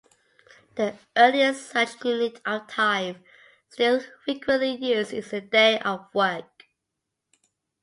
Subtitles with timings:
[0.73, 3.23] The earliest such unit of time,
[3.69, 6.65] still frequently used, is the day of work.